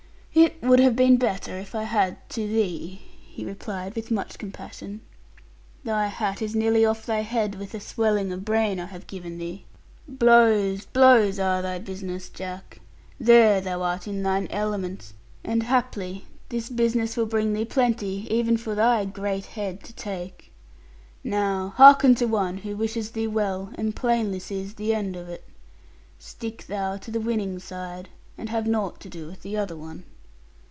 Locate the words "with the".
7.55-7.81, 29.27-29.57